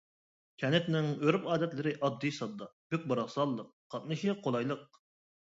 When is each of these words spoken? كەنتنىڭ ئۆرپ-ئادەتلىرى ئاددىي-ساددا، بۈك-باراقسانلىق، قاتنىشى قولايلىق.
كەنتنىڭ 0.61 1.09
ئۆرپ-ئادەتلىرى 1.27 1.93
ئاددىي-ساددا، 2.07 2.71
بۈك-باراقسانلىق، 2.95 3.71
قاتنىشى 3.97 4.37
قولايلىق. 4.49 4.99